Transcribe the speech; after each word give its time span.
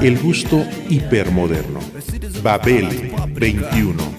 El 0.00 0.18
gusto 0.18 0.64
hipermoderno. 0.88 1.80
Babel 2.42 3.12
21. 3.34 4.18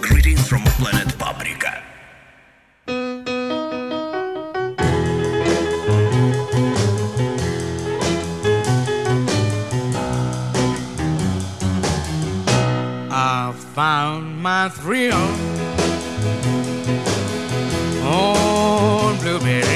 Greetings 0.00 0.48
from 0.48 0.62
planet 0.78 1.16
Paprika. 1.18 1.82
I 13.10 13.52
found 13.74 14.42
my 14.42 14.68
thrill 14.70 15.14
on 18.04 19.18
Blueberry 19.18 19.67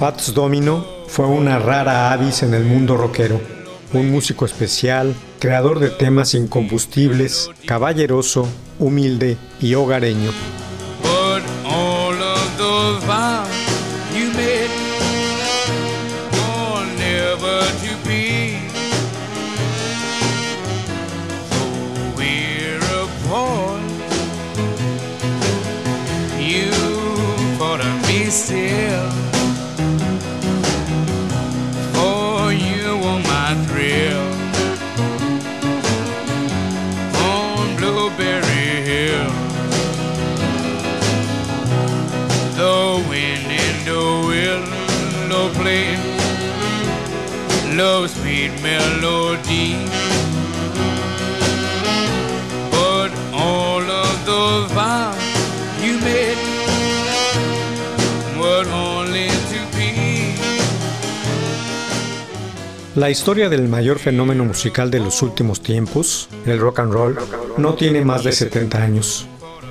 Fats 0.00 0.32
Domino 0.32 0.82
fue 1.08 1.26
una 1.26 1.58
rara 1.58 2.10
avis 2.10 2.42
en 2.42 2.54
el 2.54 2.64
mundo 2.64 2.96
rockero, 2.96 3.38
un 3.92 4.10
músico 4.10 4.46
especial, 4.46 5.14
creador 5.38 5.78
de 5.78 5.90
temas 5.90 6.32
incombustibles, 6.32 7.50
caballeroso, 7.66 8.48
humilde 8.78 9.36
y 9.60 9.74
hogareño. 9.74 10.30
La 63.10 63.12
historia 63.12 63.48
del 63.48 63.66
mayor 63.66 63.98
fenómeno 63.98 64.44
musical 64.44 64.88
de 64.88 65.00
los 65.00 65.20
últimos 65.22 65.60
tiempos, 65.60 66.28
el 66.46 66.60
rock 66.60 66.78
and 66.78 66.92
roll, 66.92 67.18
no 67.58 67.74
tiene 67.74 68.04
más 68.04 68.22
de 68.22 68.30
70 68.30 68.80
años, 68.80 69.26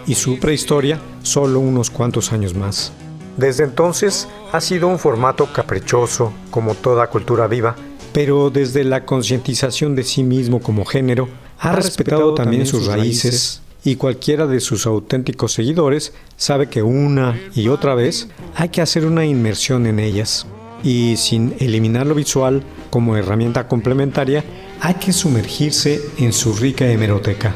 y 0.06 0.16
su 0.16 0.40
prehistoria 0.40 1.00
solo 1.24 1.62
unos 1.62 1.90
cuantos 1.90 2.34
años 2.34 2.54
más. 2.54 2.92
Desde 3.38 3.64
entonces 3.64 4.28
ha 4.52 4.60
sido 4.60 4.90
un 4.90 5.00
formato 5.00 5.54
caprichoso, 5.54 6.34
como 6.52 6.76
toda 6.76 7.08
cultura 7.08 7.48
viva, 7.48 7.78
pero 8.12 8.50
desde 8.50 8.84
la 8.84 9.06
concientización 9.06 9.96
de 9.96 10.04
sí 10.04 10.22
mismo 10.22 10.60
como 10.60 10.84
género, 10.84 11.30
ha 11.60 11.72
respetado 11.72 12.34
también 12.34 12.66
sus 12.66 12.88
raíces, 12.88 13.62
y 13.86 13.96
cualquiera 13.96 14.48
de 14.48 14.60
sus 14.60 14.86
auténticos 14.86 15.54
seguidores 15.54 16.12
sabe 16.36 16.68
que 16.68 16.84
una 16.84 17.40
y 17.56 17.70
otra 17.70 17.96
vez 17.96 18.28
hay 18.56 18.68
que 18.68 18.82
hacer 18.82 19.06
una 19.06 19.24
inmersión 19.24 19.88
en 19.88 20.00
ellas. 20.00 20.46
Y 20.84 21.18
sin 21.18 21.56
eliminar 21.60 22.08
lo 22.08 22.16
visual 22.16 22.64
como 22.90 23.18
herramienta 23.18 23.68
complementaria, 23.68 24.44
hay 24.82 24.96
que 24.96 25.14
sumergirse 25.14 26.02
en 26.18 26.34
su 26.34 26.54
rica 26.54 26.88
hemeroteca. 26.88 27.56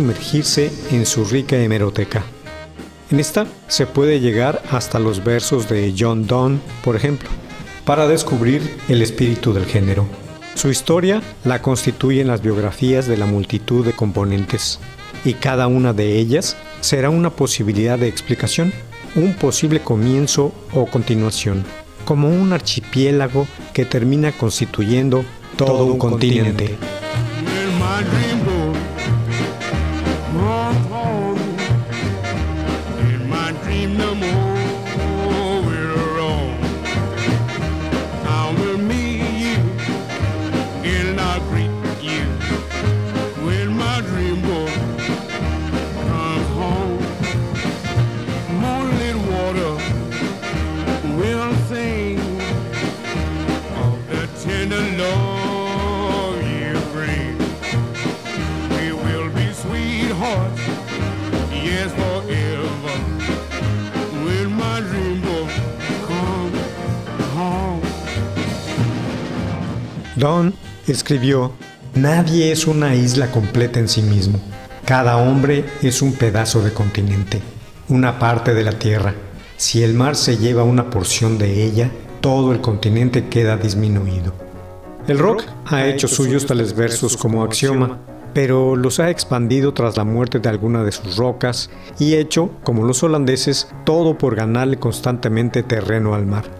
Sumergirse 0.00 0.72
en 0.92 1.04
su 1.04 1.26
rica 1.26 1.58
hemeroteca. 1.58 2.24
En 3.10 3.20
esta 3.20 3.46
se 3.68 3.86
puede 3.86 4.18
llegar 4.18 4.62
hasta 4.70 4.98
los 4.98 5.22
versos 5.22 5.68
de 5.68 5.94
John 5.98 6.26
Donne, 6.26 6.58
por 6.82 6.96
ejemplo, 6.96 7.28
para 7.84 8.08
descubrir 8.08 8.62
el 8.88 9.02
espíritu 9.02 9.52
del 9.52 9.66
género. 9.66 10.06
Su 10.54 10.70
historia 10.70 11.20
la 11.44 11.60
constituyen 11.60 12.28
las 12.28 12.40
biografías 12.40 13.06
de 13.06 13.18
la 13.18 13.26
multitud 13.26 13.84
de 13.84 13.92
componentes, 13.92 14.80
y 15.22 15.34
cada 15.34 15.66
una 15.66 15.92
de 15.92 16.18
ellas 16.18 16.56
será 16.80 17.10
una 17.10 17.28
posibilidad 17.28 17.98
de 17.98 18.08
explicación, 18.08 18.72
un 19.16 19.34
posible 19.34 19.80
comienzo 19.80 20.54
o 20.72 20.86
continuación, 20.86 21.62
como 22.06 22.30
un 22.30 22.54
archipiélago 22.54 23.46
que 23.74 23.84
termina 23.84 24.32
constituyendo 24.32 25.26
todo, 25.58 25.84
un 25.84 25.98
continente. 25.98 26.78
Don 70.20 70.52
escribió, 70.86 71.52
Nadie 71.94 72.52
es 72.52 72.66
una 72.66 72.94
isla 72.94 73.32
completa 73.32 73.80
en 73.80 73.88
sí 73.88 74.02
mismo. 74.02 74.38
Cada 74.84 75.16
hombre 75.16 75.64
es 75.82 76.02
un 76.02 76.12
pedazo 76.12 76.62
de 76.62 76.74
continente, 76.74 77.40
una 77.88 78.18
parte 78.18 78.52
de 78.52 78.62
la 78.62 78.72
tierra. 78.72 79.14
Si 79.56 79.82
el 79.82 79.94
mar 79.94 80.16
se 80.16 80.36
lleva 80.36 80.62
una 80.62 80.90
porción 80.90 81.38
de 81.38 81.64
ella, 81.64 81.90
todo 82.20 82.52
el 82.52 82.60
continente 82.60 83.28
queda 83.28 83.56
disminuido. 83.56 84.34
El 85.08 85.18
rock 85.18 85.42
ha 85.64 85.86
hecho 85.86 86.06
suyos 86.06 86.44
tales 86.44 86.76
versos 86.76 87.16
como 87.16 87.42
axioma, 87.42 87.98
pero 88.34 88.76
los 88.76 89.00
ha 89.00 89.08
expandido 89.08 89.72
tras 89.72 89.96
la 89.96 90.04
muerte 90.04 90.38
de 90.38 90.50
alguna 90.50 90.84
de 90.84 90.92
sus 90.92 91.16
rocas 91.16 91.70
y 91.98 92.14
hecho, 92.16 92.50
como 92.62 92.84
los 92.84 93.02
holandeses, 93.02 93.68
todo 93.86 94.18
por 94.18 94.36
ganarle 94.36 94.78
constantemente 94.78 95.62
terreno 95.62 96.14
al 96.14 96.26
mar. 96.26 96.59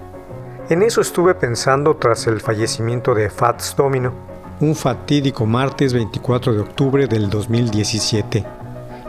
En 0.70 0.84
eso 0.84 1.00
estuve 1.00 1.34
pensando 1.34 1.96
tras 1.96 2.28
el 2.28 2.40
fallecimiento 2.40 3.12
de 3.12 3.28
Fats 3.28 3.74
Domino, 3.76 4.12
un 4.60 4.76
fatídico 4.76 5.44
martes 5.44 5.92
24 5.92 6.52
de 6.52 6.60
octubre 6.60 7.08
del 7.08 7.28
2017. 7.28 8.46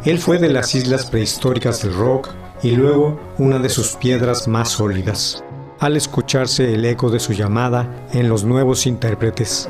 Él 0.03 0.17
fue 0.17 0.39
de 0.39 0.49
las 0.49 0.73
islas 0.73 1.05
prehistóricas 1.05 1.83
del 1.83 1.93
rock 1.93 2.29
y 2.63 2.71
luego 2.71 3.19
una 3.37 3.59
de 3.59 3.69
sus 3.69 3.95
piedras 3.95 4.47
más 4.47 4.69
sólidas, 4.69 5.43
al 5.79 5.95
escucharse 5.97 6.73
el 6.73 6.83
eco 6.83 7.11
de 7.11 7.19
su 7.19 7.33
llamada 7.33 8.07
en 8.11 8.27
los 8.27 8.43
nuevos 8.43 8.87
intérpretes. 8.87 9.69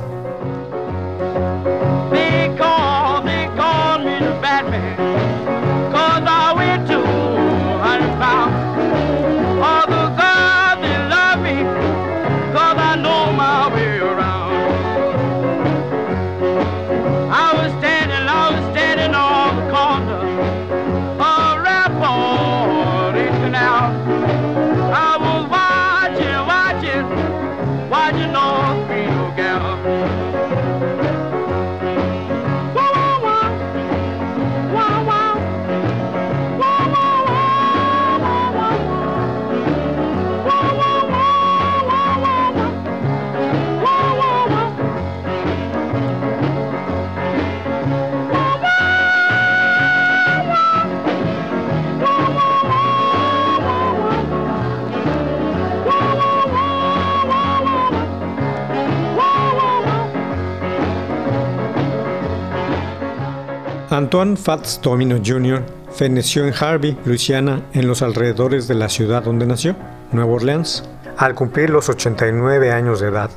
Antoine 64.11 64.35
Fats 64.35 64.81
Domino 64.83 65.21
Jr. 65.25 65.63
feneció 65.89 66.45
en 66.45 66.53
Harvey, 66.53 66.97
Luisiana, 67.05 67.61
en 67.71 67.87
los 67.87 68.01
alrededores 68.01 68.67
de 68.67 68.75
la 68.75 68.89
ciudad 68.89 69.23
donde 69.23 69.47
nació, 69.47 69.73
Nueva 70.11 70.33
Orleans, 70.33 70.83
al 71.15 71.33
cumplir 71.33 71.69
los 71.69 71.87
89 71.87 72.73
años 72.73 72.99
de 72.99 73.07
edad. 73.07 73.29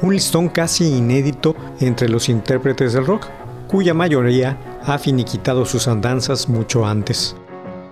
Un 0.00 0.14
listón 0.14 0.48
casi 0.48 0.96
inédito 0.96 1.54
entre 1.78 2.08
los 2.08 2.30
intérpretes 2.30 2.94
del 2.94 3.04
rock, 3.04 3.26
cuya 3.68 3.92
mayoría 3.92 4.56
ha 4.86 4.96
finiquitado 4.96 5.66
sus 5.66 5.88
andanzas 5.88 6.48
mucho 6.48 6.86
antes. 6.86 7.36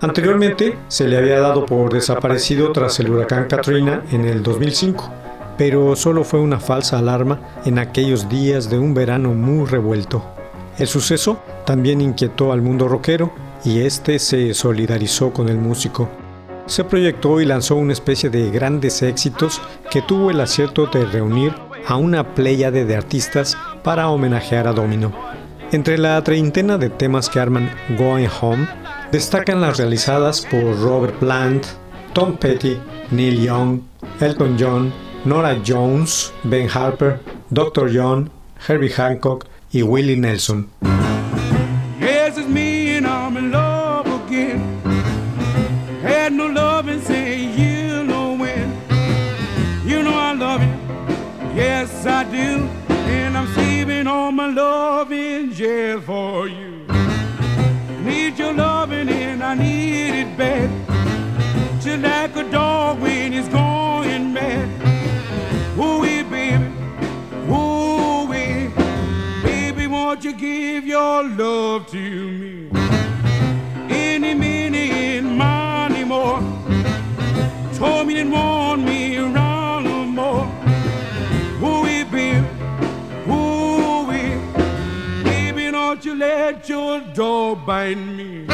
Anteriormente 0.01 0.75
se 0.87 1.07
le 1.07 1.17
había 1.17 1.39
dado 1.39 1.67
por 1.67 1.93
desaparecido 1.93 2.71
tras 2.71 2.99
el 2.99 3.11
huracán 3.11 3.45
Katrina 3.47 4.01
en 4.11 4.25
el 4.25 4.41
2005, 4.41 5.07
pero 5.55 5.95
solo 5.95 6.23
fue 6.23 6.39
una 6.39 6.59
falsa 6.59 6.97
alarma 6.97 7.39
en 7.63 7.77
aquellos 7.77 8.27
días 8.27 8.71
de 8.71 8.79
un 8.79 8.95
verano 8.95 9.35
muy 9.35 9.67
revuelto. 9.67 10.32
El 10.77 10.87
suceso 10.87 11.39
también 11.65 12.01
inquietó 12.01 12.51
al 12.51 12.61
mundo 12.61 12.87
rockero 12.87 13.31
y 13.63 13.81
este 13.81 14.17
se 14.17 14.53
solidarizó 14.53 15.31
con 15.31 15.47
el 15.49 15.57
músico. 15.57 16.09
Se 16.65 16.83
proyectó 16.83 17.39
y 17.41 17.45
lanzó 17.45 17.75
una 17.75 17.93
especie 17.93 18.29
de 18.29 18.49
grandes 18.49 19.01
éxitos 19.03 19.61
que 19.91 20.01
tuvo 20.01 20.31
el 20.31 20.39
acierto 20.39 20.87
de 20.87 21.05
reunir 21.05 21.53
a 21.87 21.97
una 21.97 22.33
pléyade 22.33 22.85
de 22.85 22.95
artistas 22.95 23.57
para 23.83 24.09
homenajear 24.09 24.67
a 24.67 24.73
Domino. 24.73 25.11
Entre 25.71 25.97
la 25.97 26.23
treintena 26.23 26.77
de 26.77 26.89
temas 26.89 27.29
que 27.29 27.39
arman 27.39 27.69
Going 27.97 28.29
Home, 28.41 28.67
destacan 29.11 29.61
las 29.61 29.77
realizadas 29.77 30.41
por 30.41 30.79
Robert 30.79 31.15
Plant, 31.19 31.65
Tom 32.13 32.37
Petty, 32.37 32.77
Neil 33.11 33.41
Young, 33.41 33.81
Elton 34.19 34.55
John, 34.59 34.93
Nora 35.25 35.57
Jones, 35.65 36.31
Ben 36.43 36.67
Harper, 36.73 37.19
Dr. 37.49 37.91
John, 37.93 38.29
Herbie 38.67 38.91
Hancock 38.91 39.45
y 39.73 39.81
Willie 39.81 40.15
Nelson. 40.15 40.69
Love 71.21 71.87
to. 71.91 72.53
Told 87.13 87.67
me. 87.67 88.47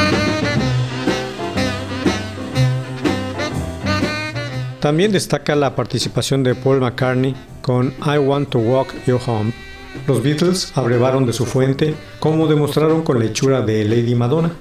También 4.80 5.12
destaca 5.12 5.56
la 5.56 5.76
participación 5.76 6.44
de 6.44 6.56
Paul 6.56 6.80
McCartney 6.80 7.36
con 7.62 7.94
I 8.06 8.18
Want 8.18 8.50
to 8.50 8.60
Walk 8.60 8.94
You 9.06 9.20
Home. 9.26 9.69
Los 10.10 10.24
Beatles 10.24 10.72
abrevaron 10.74 11.28
de 11.28 11.34
su 11.34 11.46
fuente, 11.46 11.94
como 12.20 12.48
demostraron 12.48 13.04
con 13.04 13.20
la 13.20 13.26
hechura 13.26 13.62
de 13.62 13.86
Lady 13.86 14.16
Madonna. 14.16 14.52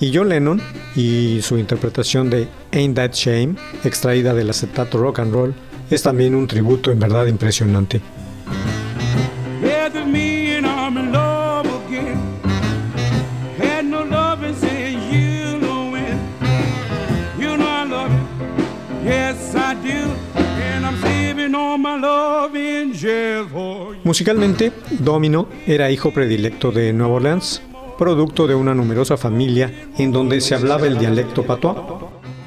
Y 0.00 0.10
John 0.16 0.30
Lennon 0.30 0.58
y 0.94 1.40
su 1.42 1.58
interpretación 1.58 2.30
de 2.30 2.48
Ain't 2.72 2.96
That 2.96 3.10
Shame, 3.12 3.56
extraída 3.84 4.32
del 4.32 4.48
acetato 4.48 4.96
rock 4.96 5.18
and 5.18 5.34
roll, 5.34 5.54
es 5.90 6.02
también 6.02 6.34
un 6.34 6.46
tributo 6.46 6.90
en 6.90 6.98
verdad 6.98 7.26
impresionante. 7.26 8.00
Musicalmente, 24.06 24.70
Domino 25.00 25.48
era 25.66 25.90
hijo 25.90 26.12
predilecto 26.12 26.70
de 26.70 26.92
Nueva 26.92 27.14
Orleans, 27.14 27.60
producto 27.98 28.46
de 28.46 28.54
una 28.54 28.72
numerosa 28.72 29.16
familia 29.16 29.88
en 29.98 30.12
donde 30.12 30.40
se 30.40 30.54
hablaba 30.54 30.86
el 30.86 30.96
dialecto 30.96 31.42
patois, 31.42 31.76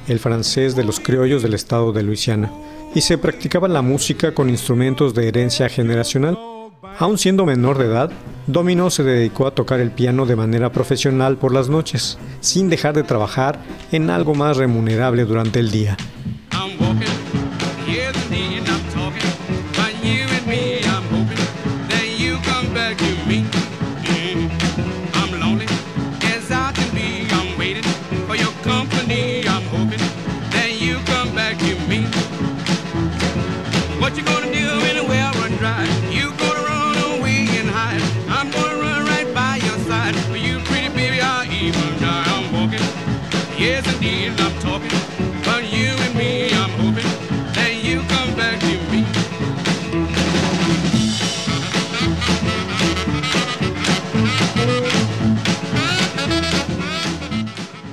el 0.08 0.18
francés 0.18 0.74
de 0.74 0.84
los 0.84 1.00
criollos 1.00 1.42
del 1.42 1.52
estado 1.52 1.92
de 1.92 2.02
Luisiana, 2.02 2.50
y 2.94 3.02
se 3.02 3.18
practicaba 3.18 3.68
la 3.68 3.82
música 3.82 4.32
con 4.32 4.48
instrumentos 4.48 5.12
de 5.12 5.28
herencia 5.28 5.68
generacional. 5.68 6.38
Aun 6.98 7.18
siendo 7.18 7.44
menor 7.44 7.76
de 7.76 7.84
edad, 7.84 8.10
Domino 8.46 8.88
se 8.88 9.02
dedicó 9.02 9.46
a 9.46 9.54
tocar 9.54 9.80
el 9.80 9.90
piano 9.90 10.24
de 10.24 10.36
manera 10.36 10.72
profesional 10.72 11.36
por 11.36 11.52
las 11.52 11.68
noches, 11.68 12.16
sin 12.40 12.70
dejar 12.70 12.94
de 12.94 13.02
trabajar 13.02 13.60
en 13.92 14.08
algo 14.08 14.34
más 14.34 14.56
remunerable 14.56 15.26
durante 15.26 15.60
el 15.60 15.70
día. 15.70 15.98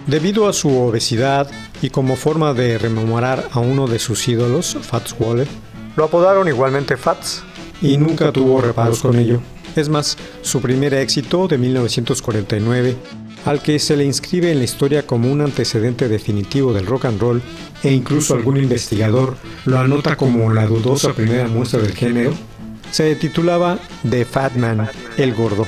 Debido 0.07 0.47
a 0.47 0.53
su 0.53 0.69
obesidad 0.69 1.51
y 1.81 1.89
como 1.89 2.15
forma 2.15 2.53
de 2.53 2.77
rememorar 2.77 3.49
a 3.51 3.59
uno 3.59 3.87
de 3.87 3.99
sus 3.99 4.25
ídolos, 4.29 4.77
Fats 4.81 5.13
Waller, 5.19 5.49
lo 5.97 6.05
apodaron 6.05 6.47
igualmente 6.47 6.95
Fats 6.95 7.43
y 7.81 7.97
nunca 7.97 8.31
tuvo 8.31 8.61
reparos 8.61 9.01
con 9.01 9.19
ello. 9.19 9.41
Es 9.75 9.89
más, 9.89 10.17
su 10.43 10.61
primer 10.61 10.93
éxito 10.93 11.49
de 11.49 11.57
1949, 11.57 12.95
al 13.43 13.61
que 13.61 13.79
se 13.79 13.97
le 13.97 14.05
inscribe 14.05 14.49
en 14.49 14.59
la 14.59 14.63
historia 14.63 15.05
como 15.05 15.29
un 15.29 15.41
antecedente 15.41 16.07
definitivo 16.07 16.71
del 16.71 16.85
rock 16.85 17.03
and 17.05 17.19
roll, 17.19 17.41
e 17.83 17.91
incluso 17.91 18.33
algún 18.33 18.55
investigador 18.55 19.35
lo 19.65 19.77
anota 19.77 20.15
como 20.15 20.53
la 20.53 20.65
dudosa 20.67 21.11
primera 21.11 21.49
muestra 21.49 21.81
del 21.81 21.93
género, 21.93 22.33
se 22.91 23.13
titulaba 23.15 23.77
The 24.09 24.23
Fat 24.23 24.55
Man, 24.55 24.89
el 25.17 25.33
gordo. 25.33 25.67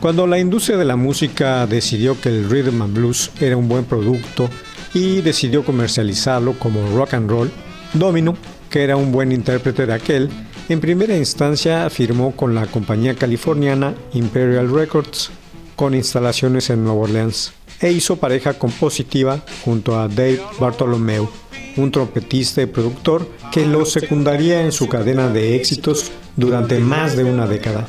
Cuando 0.00 0.26
la 0.26 0.38
industria 0.38 0.76
de 0.76 0.84
la 0.84 0.96
música 0.96 1.66
decidió 1.66 2.20
que 2.20 2.28
el 2.28 2.48
rhythm 2.48 2.82
and 2.82 2.94
blues 2.94 3.30
era 3.40 3.56
un 3.56 3.68
buen 3.68 3.84
producto 3.84 4.48
y 4.94 5.20
decidió 5.20 5.64
comercializarlo 5.64 6.58
como 6.58 6.96
rock 6.96 7.14
and 7.14 7.28
roll, 7.28 7.50
Domino, 7.92 8.36
que 8.70 8.84
era 8.84 8.96
un 8.96 9.10
buen 9.10 9.32
intérprete 9.32 9.84
de 9.84 9.94
aquel, 9.94 10.30
en 10.68 10.80
primera 10.80 11.16
instancia 11.16 11.90
firmó 11.90 12.36
con 12.36 12.54
la 12.54 12.66
compañía 12.66 13.14
californiana 13.14 13.94
Imperial 14.14 14.72
Records, 14.72 15.30
con 15.74 15.94
instalaciones 15.94 16.70
en 16.70 16.84
Nueva 16.84 17.02
Orleans, 17.02 17.52
e 17.80 17.92
hizo 17.92 18.16
pareja 18.16 18.54
compositiva 18.54 19.40
junto 19.64 19.98
a 19.98 20.08
Dave 20.08 20.40
Bartholomew, 20.58 21.28
un 21.76 21.90
trompetista 21.90 22.62
y 22.62 22.66
productor 22.66 23.28
que 23.52 23.66
lo 23.66 23.84
secundaría 23.84 24.62
en 24.62 24.72
su 24.72 24.88
cadena 24.88 25.28
de 25.28 25.56
éxitos 25.56 26.10
durante 26.36 26.78
más 26.78 27.16
de 27.16 27.24
una 27.24 27.46
década. 27.46 27.86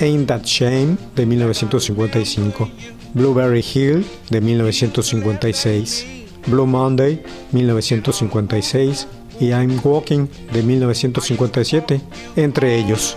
Ain't 0.00 0.26
That 0.28 0.42
Shame 0.44 0.96
de 1.14 1.26
1955, 1.26 2.68
Blueberry 3.14 3.64
Hill 3.74 4.04
de 4.30 4.40
1956, 4.40 6.06
Blue 6.46 6.66
Monday 6.66 7.22
1956 7.52 9.06
y 9.40 9.46
I'm 9.52 9.80
Walking 9.82 10.28
de 10.52 10.62
1957, 10.62 12.00
entre 12.36 12.78
ellos. 12.78 13.16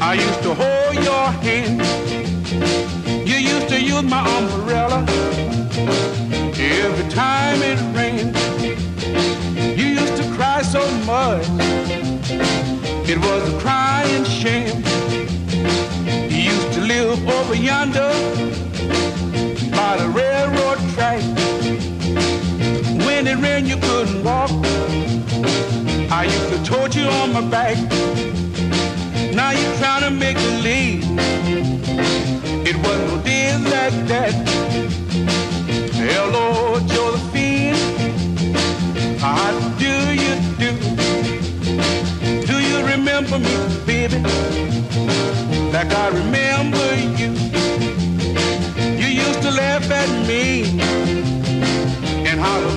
I 0.00 0.14
used 0.14 0.42
to 0.42 0.54
hold 0.54 1.04
your 1.04 1.30
hand. 1.42 1.82
You 3.26 3.36
used 3.36 3.68
to 3.68 3.80
use 3.80 4.02
my 4.02 4.20
umbrella 4.38 5.04
every 6.58 7.08
time 7.10 7.62
it 7.62 7.78
rained. 7.96 8.45
So. 11.26 11.40
It 13.12 13.18
was 13.18 13.42
a 13.52 13.58
crying 13.58 14.24
shame. 14.24 14.78
You 16.30 16.40
used 16.52 16.72
to 16.76 16.80
live 16.92 17.28
over 17.36 17.54
yonder 17.54 18.12
by 19.78 19.92
the 20.00 20.08
railroad 20.20 20.78
track. 20.94 21.22
When 23.06 23.26
it 23.26 23.38
rained, 23.44 23.68
you 23.68 23.78
couldn't 23.88 24.22
walk. 24.22 24.50
I 26.18 26.22
used 26.36 26.50
to 26.54 26.58
tote 26.70 26.94
you 26.94 27.06
on 27.20 27.32
my 27.32 27.44
back. 27.56 27.76
Now 29.34 29.50
you're 29.50 29.76
trying 29.82 30.04
to 30.08 30.12
make 30.24 30.36
believe 30.36 31.02
it 32.70 32.76
wasn't 32.84 33.08
no 33.12 33.16
days 33.22 33.62
like 33.76 33.96
that. 34.12 34.34
Hello, 36.00 36.65
remember 43.26 43.38
me, 43.38 43.86
baby? 43.86 44.22
Like 45.72 45.92
I 45.92 46.08
remember 46.08 46.94
you. 47.18 47.32
You 48.96 49.06
used 49.06 49.42
to 49.42 49.50
laugh 49.50 49.90
at 49.90 50.08
me 50.26 50.80
and 52.26 52.40
holler. 52.40 52.72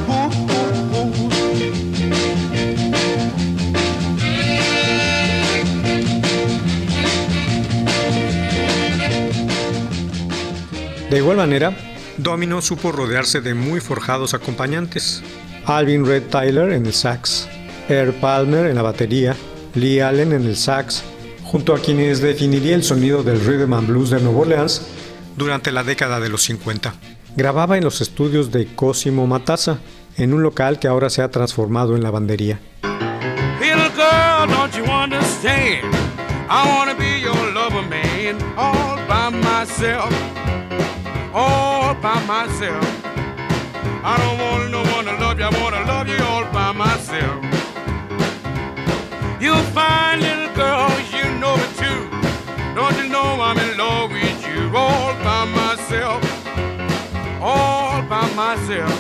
De 11.10 11.18
igual 11.18 11.38
manera, 11.38 11.74
Domino 12.18 12.62
supo 12.62 12.92
rodearse 12.92 13.42
de 13.42 13.56
muy 13.56 13.80
forjados 13.80 14.36
acompañantes. 14.36 15.24
Alvin 15.66 16.06
Red 16.06 16.24
Tyler 16.30 16.72
en 16.72 16.86
el 16.86 16.94
sax, 16.94 17.48
Air 17.88 18.14
Palmer 18.14 18.68
en 18.68 18.76
la 18.76 18.84
batería, 18.84 19.36
Lee 19.80 20.02
Allen 20.02 20.34
en 20.34 20.46
el 20.46 20.56
sax, 20.56 21.04
junto 21.44 21.74
a 21.74 21.80
quienes 21.80 22.22
definiría 22.22 22.76
el 22.76 22.84
sonido 22.84 23.24
del 23.24 23.40
rhythm 23.40 23.74
and 23.74 23.88
blues 23.88 24.10
de 24.10 24.20
Nueva 24.20 24.40
Orleans 24.40 24.82
durante 25.38 25.72
la 25.72 25.84
década 25.84 26.20
de 26.20 26.30
los 26.30 26.44
50. 26.44 26.94
Grababa 27.36 27.78
en 27.78 27.84
los 27.84 28.02
estudios 28.02 28.52
de 28.52 28.68
Cosimo 28.68 29.28
Matassa, 29.28 29.80
en 30.18 30.34
un 30.34 30.44
local 30.44 30.80
que 30.80 30.88
ahora 30.88 31.10
se 31.10 31.22
ha 31.22 31.32
transformado 31.32 31.96
en 31.96 32.04
lavandería. 32.04 32.60
I. 47.12 47.49
You 49.40 49.56
fine 49.72 50.20
little 50.20 50.54
girl, 50.54 50.90
you 51.16 51.24
know 51.40 51.56
it 51.56 51.72
too. 51.78 52.10
Don't 52.76 52.94
you 52.98 53.08
know 53.08 53.40
I'm 53.40 53.58
in 53.58 53.78
love 53.78 54.12
with 54.12 54.46
you, 54.46 54.76
all 54.76 55.14
by 55.24 55.46
myself, 55.46 56.22
all 57.42 58.02
by 58.02 58.30
myself. 58.36 58.92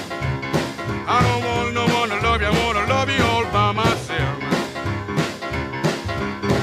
I 1.11 1.19
don't 1.27 1.43
want 1.43 1.73
no 1.73 1.85
one 1.93 2.07
to 2.07 2.25
love 2.25 2.39
you, 2.39 2.47
I 2.47 2.65
wanna 2.65 2.87
love 2.87 3.09
you 3.09 3.21
all 3.21 3.43
by 3.51 3.73
myself. 3.73 4.39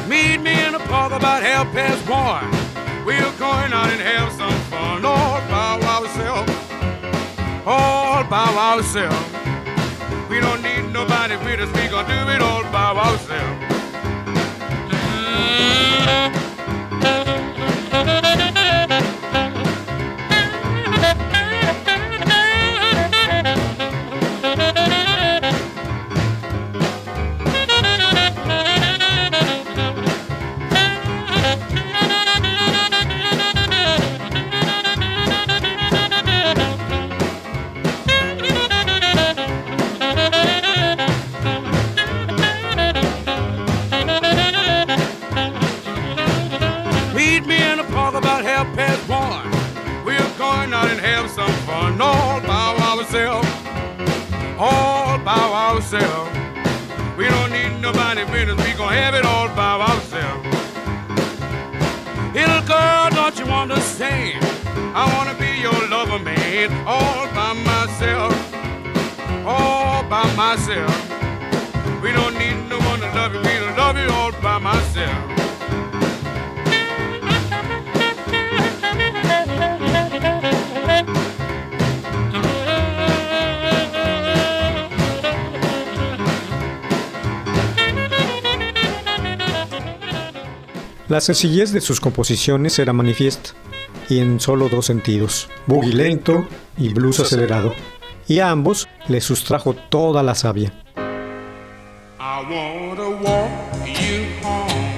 Meet 0.09 0.41
me 0.41 0.65
in 0.65 0.73
the 0.73 0.79
park 0.89 1.13
about 1.13 1.43
half 1.43 1.71
past 1.73 2.09
one. 2.09 2.49
We're 3.05 3.31
going 3.39 3.75
out 3.75 3.91
and 3.91 4.01
have 4.01 4.33
some 4.33 4.59
fun 4.71 5.05
all 5.05 5.41
by 5.51 5.79
ourselves. 5.83 6.53
All 7.67 8.25
by 8.25 8.47
ourselves. 8.57 9.36
We 10.29 10.41
don't 10.41 10.61
need 10.61 10.93
nobody 10.93 11.37
with 11.37 11.61
us, 11.61 11.69
we 11.69 11.89
gonna 11.89 12.09
do 12.09 12.31
it 12.31 12.43
all 12.43 12.65
by 12.73 12.93
ourselves. 12.95 13.77
All 66.87 67.27
by 67.35 67.53
myself, 67.65 68.35
all 69.45 70.03
by 70.09 70.25
myself. 70.35 70.95
We 72.03 72.13
don't 72.13 72.37
need 72.39 72.69
no 72.69 72.79
all 74.11 74.33
by 74.43 74.59
myself. 74.59 75.37
La 91.09 91.21
sencillez 91.21 91.73
de 91.73 91.81
sus 91.81 92.01
composiciones 92.01 92.81
era 92.81 92.93
manifiesta, 92.93 93.51
y 94.09 94.19
en 94.21 94.41
solo 94.41 94.69
dos 94.69 94.87
sentidos, 94.87 95.49
boogie 95.67 95.93
lento 95.93 96.47
y 96.77 96.93
blues 96.93 97.21
acelerado, 97.21 97.73
y 98.29 98.41
a 98.41 98.51
ambos 98.51 98.89
les 99.09 99.25
sustrajo 99.25 99.75
toda 99.75 100.23
la 100.23 100.35
savia. 100.35 100.73
I 102.19 102.43
wanna 102.51 103.09
walk 103.23 103.51
you 103.87 104.27
home. 104.43 104.97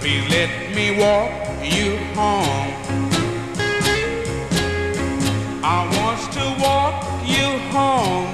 Please 0.00 0.28
let 0.30 0.74
me 0.74 0.90
walk 0.98 1.30
you 1.62 1.96
home. 2.16 2.72
I 5.64 5.86
want 5.96 6.32
to 6.32 6.44
walk 6.60 6.94
you 7.24 7.60
home. 7.72 8.26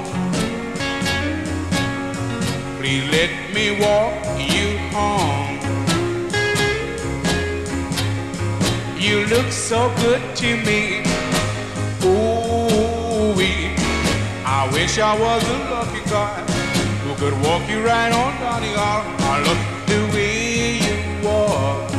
Please 2.79 3.05
let 3.11 3.31
me 3.55 3.79
walk 3.81 4.28
look 9.43 9.53
so 9.53 9.93
good 10.03 10.23
to 10.35 10.57
me. 10.69 10.81
Ooh, 12.03 13.33
wee. 13.39 13.71
I 14.59 14.69
wish 14.73 14.99
I 14.99 15.13
was 15.27 15.43
a 15.57 15.59
lucky 15.75 16.03
guy 16.11 16.41
who 17.03 17.13
could 17.21 17.37
walk 17.47 17.63
you 17.71 17.81
right 17.93 18.13
on 18.23 18.33
down 18.43 18.61
the 18.67 18.75
aisle. 18.91 19.07
I 19.33 19.37
love 19.47 19.63
the 19.91 20.01
way 20.15 20.79
you 20.87 20.97
walk. 21.27 21.91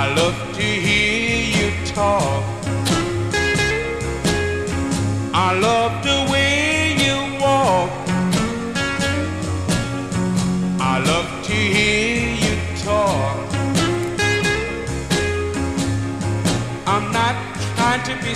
I 0.00 0.02
love 0.20 0.38
to 0.58 0.68
hear 0.86 1.40
you 1.58 1.68
talk. 1.98 2.42
I 5.46 5.58
love 5.68 6.03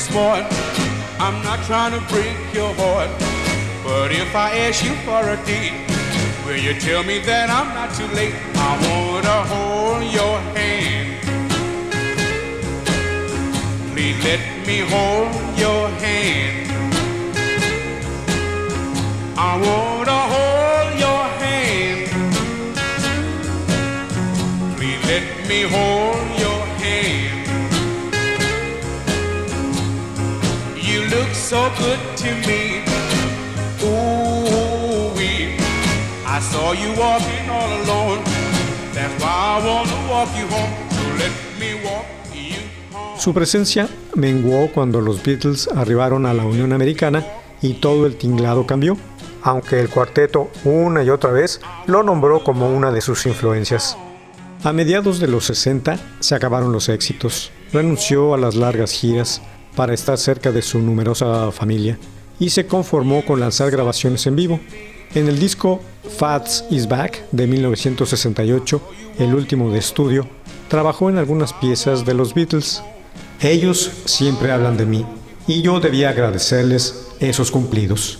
be. 0.06 0.46
I'm 1.18 1.42
not 1.42 1.64
trying 1.66 1.92
to 1.92 2.00
break 2.12 2.36
your 2.54 2.72
heart. 2.74 3.10
But 3.82 4.12
if 4.12 4.34
I 4.34 4.56
ask 4.66 4.84
you 4.84 4.94
for 5.06 5.22
a 5.28 5.36
date, 5.44 5.74
will 6.46 6.56
you 6.56 6.78
tell 6.78 7.02
me 7.02 7.18
that 7.20 7.50
I'm 7.50 7.68
not 7.74 7.90
too 7.96 8.06
late? 8.14 8.34
I 8.54 8.72
wanna 8.86 9.38
hold 9.52 10.04
your 10.12 10.38
hand. 10.54 11.08
Please 13.92 14.18
let 14.22 14.42
me 14.66 14.78
hold 14.92 15.34
your 15.58 15.88
hand. 16.04 16.70
I 19.36 19.52
wanna 19.66 20.20
hold 20.34 20.90
your 21.04 21.22
hand. 21.42 22.08
Please 24.76 25.02
let 25.06 25.48
me 25.48 25.62
hold 25.62 25.97
so 31.48 31.70
good 31.78 31.98
to 32.14 32.30
me. 32.46 32.82
Ooh, 33.82 35.14
I 36.26 36.40
saw 36.40 36.72
you 36.72 36.90
walking 36.90 37.48
all 37.48 37.70
alone. 37.84 38.22
That's 38.92 39.14
why 39.22 39.56
I 39.56 40.08
walk 40.10 40.28
you 40.36 40.46
home. 40.46 40.74
So 40.90 41.02
let 41.16 41.32
me 41.58 41.82
walk. 41.82 42.04
Su 43.16 43.32
presencia 43.32 43.88
menguó 44.14 44.70
cuando 44.72 45.00
los 45.00 45.22
Beatles 45.22 45.68
arribaron 45.74 46.26
a 46.26 46.34
la 46.34 46.44
Unión 46.44 46.74
Americana 46.74 47.24
y 47.62 47.74
todo 47.74 48.06
el 48.06 48.16
tinglado 48.16 48.66
cambió, 48.66 48.98
aunque 49.42 49.80
el 49.80 49.88
cuarteto 49.88 50.50
una 50.64 51.02
y 51.02 51.08
otra 51.08 51.30
vez 51.30 51.60
lo 51.86 52.02
nombró 52.02 52.44
como 52.44 52.68
una 52.68 52.92
de 52.92 53.00
sus 53.00 53.24
influencias. 53.24 53.96
A 54.64 54.72
mediados 54.74 55.18
de 55.18 55.28
los 55.28 55.46
60 55.46 55.98
se 56.20 56.34
acabaron 56.34 56.72
los 56.72 56.90
éxitos, 56.90 57.50
renunció 57.72 58.34
a 58.34 58.38
las 58.38 58.54
largas 58.54 58.92
giras 58.92 59.40
para 59.76 59.94
estar 59.94 60.18
cerca 60.18 60.52
de 60.52 60.62
su 60.62 60.78
numerosa 60.80 61.50
familia 61.52 61.98
y 62.38 62.50
se 62.50 62.66
conformó 62.66 63.24
con 63.24 63.40
lanzar 63.40 63.70
grabaciones 63.70 64.26
en 64.26 64.36
vivo. 64.36 64.60
En 65.14 65.28
el 65.28 65.38
disco 65.38 65.80
Fats 66.18 66.64
Is 66.70 66.88
Back 66.88 67.24
de 67.32 67.46
1968, 67.46 68.80
el 69.18 69.34
último 69.34 69.70
de 69.70 69.78
estudio, 69.78 70.28
trabajó 70.68 71.08
en 71.10 71.18
algunas 71.18 71.52
piezas 71.52 72.04
de 72.04 72.14
los 72.14 72.34
Beatles. 72.34 72.82
Ellos 73.40 73.90
siempre 74.04 74.52
hablan 74.52 74.76
de 74.76 74.86
mí 74.86 75.06
y 75.46 75.62
yo 75.62 75.80
debía 75.80 76.10
agradecerles 76.10 77.08
esos 77.20 77.50
cumplidos. 77.50 78.18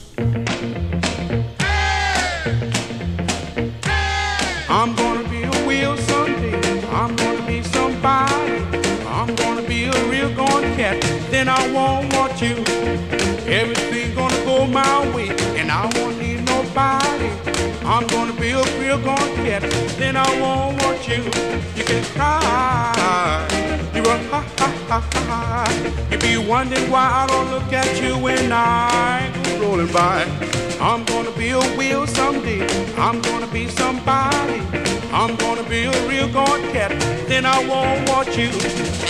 My 14.78 15.14
way, 15.14 15.28
and 15.58 15.70
I 15.70 15.82
won't 15.94 16.16
need 16.22 16.40
nobody. 16.54 17.30
I'm 17.94 18.06
gonna 18.14 18.36
be 18.44 18.50
a 18.50 18.62
real 18.80 18.98
gone 19.08 19.32
cat. 19.44 19.62
Then 20.00 20.14
I 20.16 20.28
won't 20.42 20.72
want 20.82 21.00
you. 21.10 21.22
You 21.76 21.84
can 21.90 22.04
cry. 22.14 23.46
You 23.94 24.02
will 24.06 24.22
ha 24.30 24.40
ha 24.58 24.68
ha 24.90 25.00
ha. 25.14 26.06
You 26.10 26.18
be 26.18 26.34
wondering 26.52 26.88
why 26.92 27.06
I 27.20 27.26
don't 27.30 27.50
look 27.54 27.72
at 27.72 27.90
you 28.02 28.12
when 28.26 28.52
I 28.52 29.32
go 29.44 29.52
rolling 29.62 29.92
by. 29.92 30.18
I'm 30.80 31.02
gonna 31.12 31.34
be 31.42 31.48
a 31.50 31.64
wheel 31.76 32.06
someday. 32.06 32.62
I'm 33.06 33.18
gonna 33.28 33.50
be 33.58 33.64
somebody. 33.82 34.60
I'm 35.20 35.32
gonna 35.36 35.66
be 35.74 35.80
a 35.92 36.08
real 36.08 36.28
gone 36.38 36.64
cat. 36.74 36.92
Then 37.30 37.44
I 37.46 37.58
won't 37.70 38.08
want 38.08 38.28
you. 38.38 39.07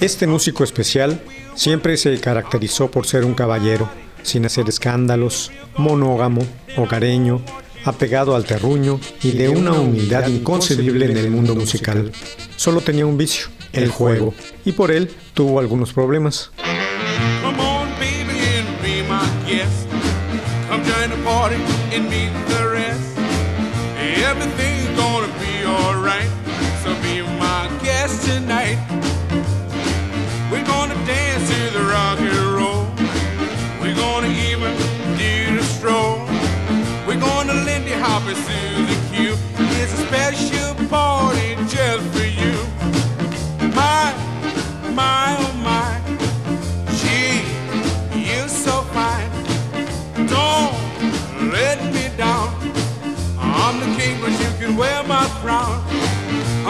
Este 0.00 0.26
músico 0.26 0.64
especial 0.64 1.20
siempre 1.54 1.96
se 1.96 2.18
caracterizó 2.18 2.90
por 2.90 3.06
ser 3.06 3.24
un 3.24 3.34
caballero, 3.34 3.88
sin 4.22 4.44
hacer 4.46 4.68
escándalos, 4.68 5.52
monógamo, 5.76 6.42
hogareño, 6.76 7.42
apegado 7.84 8.34
al 8.34 8.44
terruño 8.44 9.00
y 9.22 9.32
de 9.32 9.48
una 9.48 9.72
humildad 9.72 10.26
inconcebible 10.28 11.06
en 11.06 11.16
el 11.16 11.30
mundo 11.30 11.54
musical. 11.54 12.10
Solo 12.56 12.80
tenía 12.80 13.06
un 13.06 13.16
vicio, 13.16 13.46
el 13.72 13.88
juego, 13.88 14.34
y 14.64 14.72
por 14.72 14.90
él 14.90 15.10
tuvo 15.34 15.60
algunos 15.60 15.92
problemas. 15.92 16.50
Baby, 21.92 22.04
and 22.04 22.10
be 22.10 22.30
my 22.30 22.52
guest. 22.52 22.52
Come 22.52 22.52
join 22.52 22.71
the 22.71 22.71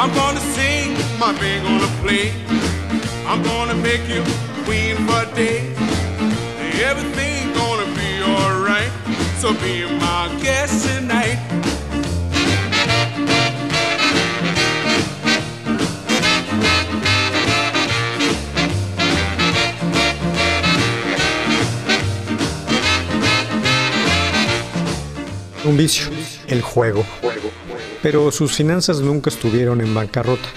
I'm 0.02 0.12
gonna 0.14 0.40
sing, 0.40 0.94
my 1.16 1.32
band 1.38 1.62
gonna 1.64 1.86
play. 2.02 2.32
I'm 3.24 3.40
gonna 3.40 3.76
make 3.76 4.02
you 4.08 4.24
queen 4.64 4.96
for 5.06 5.24
days. 5.36 5.78
Everything 6.82 7.52
gonna 7.54 7.86
be 7.94 8.20
alright. 8.20 8.90
So 9.38 9.54
be 9.54 9.84
my 10.00 10.26
guest 10.42 10.88
tonight. 10.88 11.38
Un 25.64 25.76
vicio, 25.76 26.10
el 26.48 26.60
juego. 26.60 27.04
Pero 28.02 28.30
sus 28.32 28.52
finanzas 28.52 29.00
nunca 29.00 29.30
estuvieron 29.30 29.80
en 29.80 29.94
bancarrota. 29.94 30.48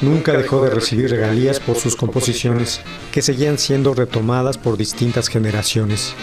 Nunca 0.00 0.32
dejó 0.32 0.64
de 0.64 0.70
recibir 0.70 1.10
regalías 1.10 1.60
por 1.60 1.76
sus 1.76 1.96
composiciones, 1.96 2.80
que 3.12 3.22
seguían 3.22 3.58
siendo 3.58 3.94
retomadas 3.94 4.58
por 4.58 4.76
distintas 4.76 5.28
generaciones. 5.28 6.14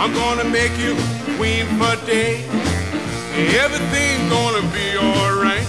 I'm 0.00 0.14
gonna 0.14 0.44
make 0.44 0.70
you 0.78 0.94
queen 1.36 1.66
for 1.76 1.96
day. 2.06 2.44
Everything 3.34 4.30
gonna 4.30 4.62
be 4.72 4.96
alright. 4.96 5.66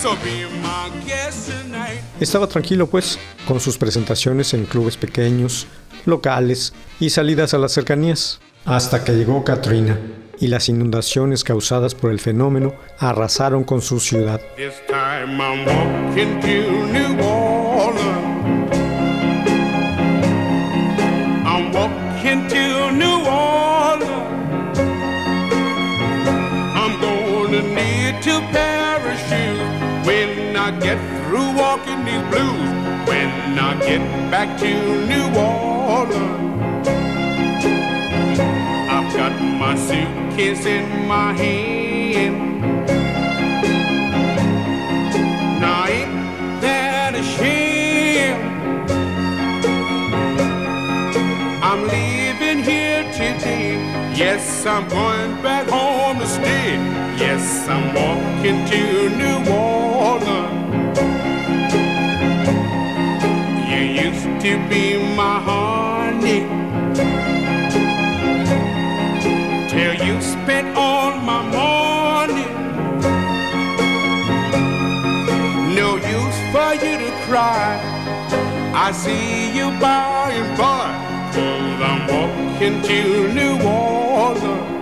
So 0.00 0.14
be 0.22 0.46
my 0.62 0.88
guest 1.04 1.50
tonight. 1.50 2.00
Estaba 2.20 2.46
tranquilo 2.46 2.86
pues, 2.86 3.18
con 3.48 3.58
sus 3.58 3.78
presentaciones 3.78 4.54
en 4.54 4.66
clubes 4.66 4.96
pequeños, 4.96 5.66
locales 6.06 6.72
y 7.00 7.10
salidas 7.10 7.54
a 7.54 7.58
las 7.58 7.72
cercanías, 7.72 8.38
hasta 8.64 9.02
que 9.02 9.14
llegó 9.14 9.42
Katrina 9.42 9.98
y 10.38 10.46
las 10.46 10.68
inundaciones 10.68 11.42
causadas 11.42 11.96
por 11.96 12.12
el 12.12 12.20
fenómeno 12.20 12.74
arrasaron 13.00 13.64
con 13.64 13.82
su 13.82 13.98
ciudad. 13.98 14.40
This 14.56 14.74
time 14.86 15.42
I'm 15.42 15.64
walking 31.54 32.04
these 32.04 32.22
blues. 32.30 32.70
When 33.08 33.58
I 33.58 33.78
get 33.80 34.00
back 34.30 34.58
to 34.60 34.72
New 35.06 35.26
Orleans. 35.38 36.88
I've 38.94 39.12
got 39.14 39.32
my 39.40 39.74
suitcase 39.76 40.64
in 40.66 41.06
my 41.06 41.32
hand. 41.32 42.60
Now 45.60 45.86
ain't 45.86 46.12
that 46.62 47.14
a 47.14 47.22
shame? 47.22 48.40
I'm 51.62 51.82
leaving 51.88 52.64
here 52.64 53.04
today. 53.12 53.74
Yes, 54.14 54.66
I'm 54.66 54.88
going 54.88 55.42
back 55.42 55.68
home 55.68 56.18
to 56.18 56.26
stay. 56.26 56.74
Yes, 57.18 57.68
I'm 57.68 57.94
walking 57.94 58.64
to 58.66 59.08
New 59.16 59.52
Orleans. 59.52 60.61
To 64.42 64.58
be 64.68 64.98
my 65.14 65.38
honey. 65.48 66.40
Till 69.70 69.94
you 70.04 70.20
spent 70.20 70.76
all 70.76 71.12
my 71.30 71.42
money. 71.60 72.46
No 75.78 75.94
use 75.94 76.38
for 76.50 76.74
you 76.74 76.94
to 77.04 77.10
cry. 77.28 77.78
I 78.74 78.90
see 78.90 79.56
you 79.56 79.70
by 79.78 80.32
and 80.34 80.58
by. 80.58 80.90
Cause 81.34 81.80
I'm 81.88 82.00
walking 82.12 82.82
to 82.82 83.32
New 83.38 83.54
Orleans. 83.64 84.72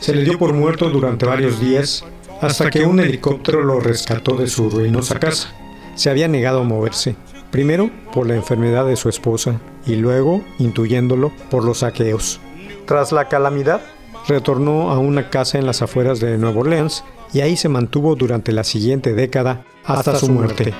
Se 0.00 0.12
le 0.12 0.24
dio 0.24 0.38
por 0.38 0.52
muerto 0.54 0.90
durante 0.90 1.24
varios 1.24 1.60
días 1.60 2.04
hasta 2.40 2.68
que 2.68 2.84
un 2.84 2.98
helicóptero 2.98 3.62
lo 3.62 3.78
rescató 3.78 4.36
de 4.36 4.48
su 4.48 4.68
ruinosa 4.70 5.20
casa. 5.20 5.55
Se 5.96 6.10
había 6.10 6.28
negado 6.28 6.60
a 6.60 6.64
moverse, 6.64 7.16
primero 7.50 7.90
por 8.12 8.26
la 8.26 8.36
enfermedad 8.36 8.86
de 8.86 8.96
su 8.96 9.08
esposa 9.08 9.60
y 9.86 9.96
luego, 9.96 10.42
intuyéndolo, 10.58 11.32
por 11.50 11.64
los 11.64 11.78
saqueos. 11.78 12.40
Tras 12.86 13.12
la 13.12 13.28
calamidad, 13.28 13.80
retornó 14.28 14.90
a 14.90 14.98
una 14.98 15.30
casa 15.30 15.58
en 15.58 15.66
las 15.66 15.82
afueras 15.82 16.20
de 16.20 16.38
Nueva 16.38 16.60
Orleans 16.60 17.04
y 17.32 17.40
ahí 17.40 17.56
se 17.56 17.68
mantuvo 17.68 18.14
durante 18.14 18.52
la 18.52 18.64
siguiente 18.64 19.14
década 19.14 19.64
hasta, 19.84 20.16
su 20.16 20.28
muerte. 20.28 20.74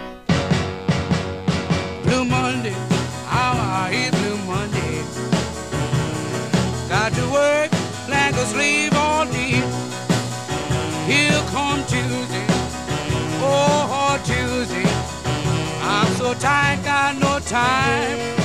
I'm 16.36 16.42
so 16.42 16.48
tired, 16.48 16.84
got 16.84 17.18
no 17.18 17.38
time 17.40 18.35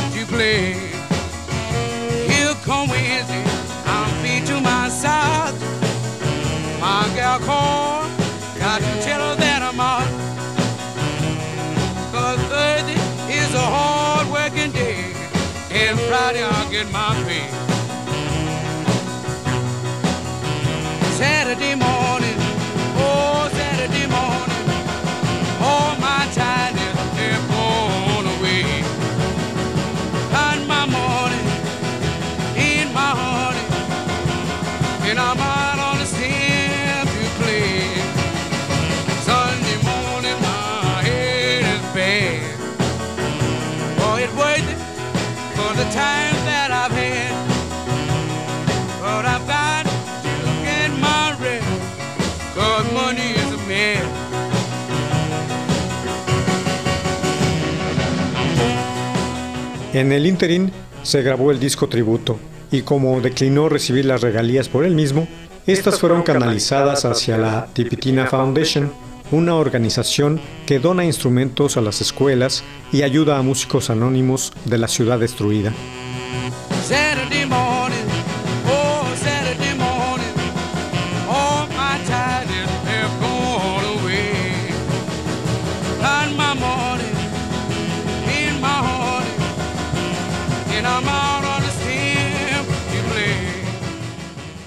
En 59.93 60.13
el 60.13 60.25
interín 60.25 60.71
se 61.03 61.21
grabó 61.21 61.51
el 61.51 61.59
disco 61.59 61.89
tributo 61.89 62.39
y 62.71 62.83
como 62.83 63.19
declinó 63.19 63.67
recibir 63.67 64.05
las 64.05 64.21
regalías 64.21 64.69
por 64.69 64.85
él 64.85 64.95
mismo, 64.95 65.27
estas 65.67 65.99
fueron 65.99 66.23
canalizadas 66.23 67.03
hacia 67.03 67.37
la 67.37 67.67
Tipitina 67.73 68.25
Foundation, 68.27 68.91
una 69.31 69.55
organización 69.55 70.39
que 70.65 70.79
dona 70.79 71.03
instrumentos 71.03 71.75
a 71.75 71.81
las 71.81 71.99
escuelas 71.99 72.63
y 72.93 73.01
ayuda 73.01 73.37
a 73.37 73.41
músicos 73.41 73.89
anónimos 73.89 74.53
de 74.63 74.77
la 74.77 74.87
ciudad 74.87 75.19
destruida. 75.19 75.73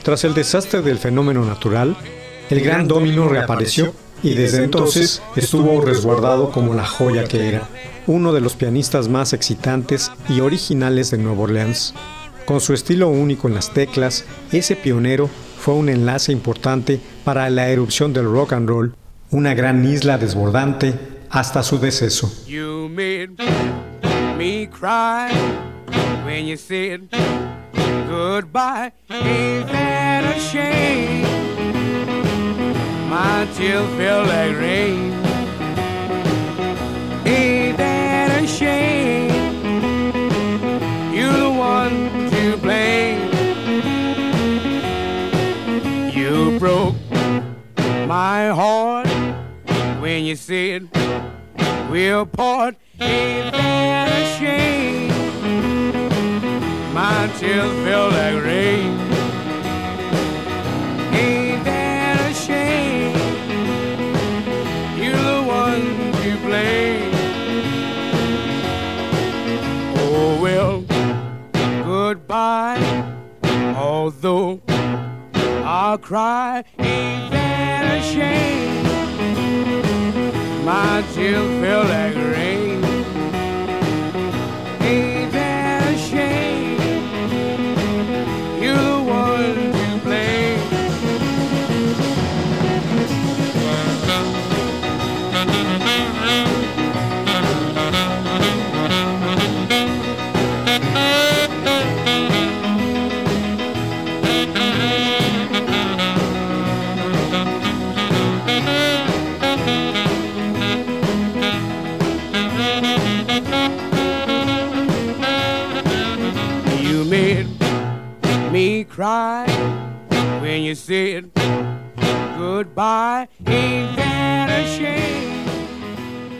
Tras 0.05 0.23
el 0.25 0.35
desastre 0.35 0.83
del 0.83 0.99
fenómeno 0.99 1.47
natural, 1.47 1.97
el 2.51 2.61
gran 2.61 2.87
domino 2.87 3.27
reapareció 3.27 3.95
y 4.23 4.35
desde 4.35 4.63
entonces 4.63 5.23
estuvo 5.35 5.81
resguardado 5.81 6.53
como 6.53 6.75
la 6.75 6.85
joya 6.85 7.25
que 7.25 7.49
era, 7.49 7.67
uno 8.07 8.35
de 8.35 8.43
los 8.43 8.55
pianistas 8.55 9.09
más 9.09 9.33
excitantes 9.33 10.13
y 10.29 10.41
originales 10.41 11.11
de 11.11 11.17
Nueva 11.17 11.45
Orleans. 11.45 11.95
Con 12.45 12.61
su 12.61 12.75
estilo 12.75 13.09
único 13.09 13.49
en 13.49 13.55
las 13.55 13.73
teclas, 13.73 14.27
ese 14.53 14.77
pionero 14.77 15.31
fue 15.59 15.73
un 15.73 15.89
enlace 15.89 16.33
importante 16.33 17.01
para 17.25 17.49
la 17.49 17.71
erupción 17.71 18.13
del 18.13 18.27
rock 18.27 18.53
and 18.53 18.69
roll, 18.69 18.95
una 19.31 19.55
gran 19.55 19.87
isla 19.91 20.19
desbordante 20.19 20.93
hasta 21.31 21.63
su 21.63 21.79
deceso. 21.79 22.31
A 30.35 30.41
shame? 30.41 31.23
My 33.09 33.47
tears 33.55 33.89
feel 33.97 34.23
like 34.25 34.57
rain. 34.59 35.13
Ain't 37.25 37.77
that 37.77 38.43
a 38.43 38.45
shame? 38.45 39.31
You're 41.15 41.39
the 41.39 41.51
one 41.51 42.31
to 42.33 42.57
blame. 42.57 43.21
You 46.13 46.59
broke 46.59 46.97
my 48.09 48.49
heart 48.49 49.07
when 50.01 50.25
you 50.25 50.35
said 50.35 50.89
we'll 51.89 52.27
part. 52.27 52.75
Ain't 52.99 53.53
that 53.53 54.09
a 54.11 54.25
shame? 54.41 55.13
My 56.93 57.31
tears 57.39 57.73
feel 57.85 58.09
like 58.09 58.43
rain. 58.43 59.14
I'll 75.95 75.99
cry, 75.99 76.65
ain't 76.81 77.31
that 77.31 77.85
a 77.99 78.03
shame? 78.03 78.83
My 80.65 81.05
tears 81.15 81.49
feel 81.63 81.85
like 81.85 82.17
rain. 82.17 82.64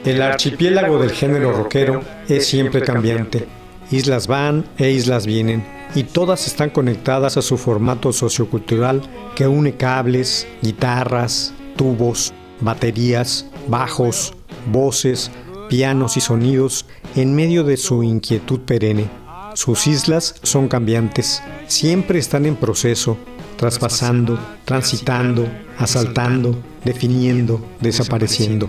El 0.05 0.21
archipiélago 0.21 0.99
del 0.99 1.13
género 1.13 1.53
rockero 1.53 2.03
es 2.29 2.47
siempre 2.47 2.83
cambiante. 2.83 3.47
Islas 3.91 4.27
van 4.27 4.65
e 4.77 4.91
islas 4.91 5.27
vienen, 5.27 5.65
y 5.95 6.03
todas 6.03 6.47
están 6.47 6.71
conectadas 6.71 7.37
a 7.37 7.43
su 7.43 7.57
formato 7.57 8.13
sociocultural 8.13 9.03
que 9.37 9.47
une 9.47 9.77
cables, 9.77 10.49
guitarras, 10.61 11.55
tubos, 11.77 12.33
baterías, 12.61 13.47
bajos, 13.69 14.35
voces, 14.73 15.31
pianos 15.69 16.17
y 16.17 16.21
sonidos 16.21 16.87
en 17.15 17.35
medio 17.35 17.63
de 17.63 17.77
su 17.77 18.03
inquietud 18.03 18.61
perenne. 18.61 19.09
Sus 19.55 19.87
islas 19.87 20.35
son 20.43 20.67
cambiantes, 20.67 21.43
siempre 21.69 22.19
están 22.19 22.45
en 22.45 22.57
proceso, 22.57 23.17
traspasando, 23.65 24.39
transitando, 24.67 25.49
asaltando, 25.79 26.55
definiendo, 26.85 27.65
desapareciendo. 27.81 28.69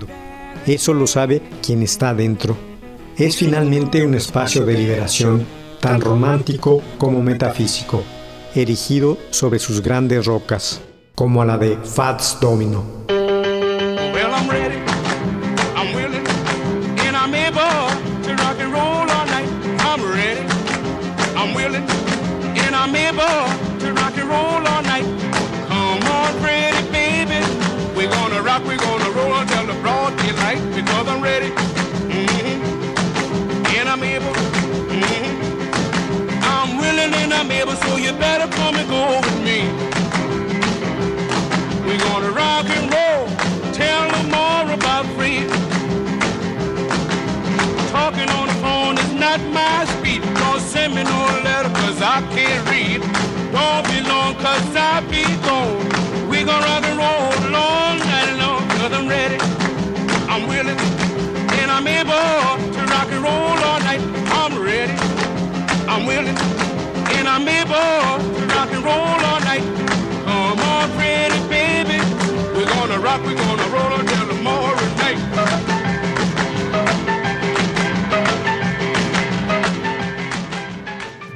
Eso 0.65 0.93
lo 0.93 1.05
sabe 1.05 1.41
quien 1.61 1.83
está 1.83 2.13
dentro. 2.13 2.55
Es 3.17 3.35
finalmente 3.35 4.05
un 4.05 4.13
espacio 4.15 4.65
de 4.65 4.75
liberación, 4.75 5.45
tan 5.81 5.99
romántico 5.99 6.81
como 6.97 7.21
metafísico, 7.21 8.03
erigido 8.55 9.17
sobre 9.31 9.59
sus 9.59 9.81
grandes 9.81 10.25
rocas, 10.25 10.79
como 11.13 11.41
a 11.41 11.45
la 11.45 11.57
de 11.57 11.75
Fats 11.75 12.37
Domino. 12.39 12.85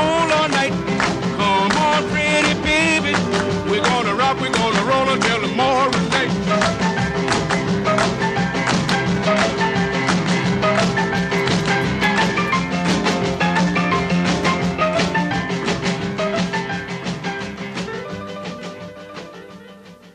roll 0.00 0.32
all 0.32 0.48
night. 0.48 0.72
Come 1.36 1.76
on, 1.86 2.00
pretty 2.10 2.54
baby. 2.62 3.12
We're 3.70 3.82
gonna 3.82 4.14
rock, 4.14 4.40
we're 4.40 4.52
gonna 4.52 4.82
roll 4.90 5.08
until 5.08 5.40
tomorrow 5.40 5.90
night. 6.10 6.30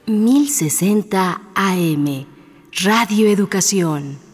Mil 0.07 0.47
sesenta 0.47 1.41
AM 1.55 2.25
Radio 2.83 3.27
Educación. 3.27 4.24